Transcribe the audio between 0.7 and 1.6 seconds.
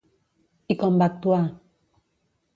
I com va actuar?